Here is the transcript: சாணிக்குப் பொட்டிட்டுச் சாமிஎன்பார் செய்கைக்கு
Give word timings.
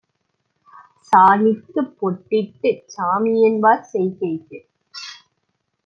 சாணிக்குப் 1.13 1.93
பொட்டிட்டுச் 1.99 2.83
சாமிஎன்பார் 2.95 3.87
செய்கைக்கு 3.91 4.59